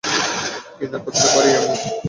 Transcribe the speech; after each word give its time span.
কী 0.75 0.85
না 0.91 0.97
করতে 1.03 1.25
পারি 1.33 1.49
আমি! 1.59 1.75